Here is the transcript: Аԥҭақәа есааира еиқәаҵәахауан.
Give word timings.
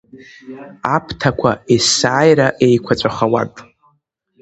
Аԥҭақәа 0.95 1.51
есааира 1.73 2.47
еиқәаҵәахауан. 2.65 3.49